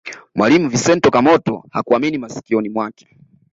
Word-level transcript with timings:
mwalimu 0.35 0.69
vincent 0.69 1.09
kamoto 1.09 1.63
hakuamini 1.71 2.17
masikioni 2.17 2.69
mwake 2.69 3.07